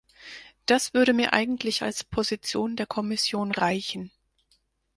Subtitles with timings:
[0.65, 4.11] Das würde mir eigentlich als Position der Kommission reichen.